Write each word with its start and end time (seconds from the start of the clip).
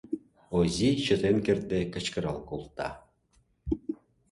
Озий 0.57 0.95
чытен 1.05 1.37
кертде 1.45 1.79
кычкырал 1.93 2.37
колта: 2.49 2.89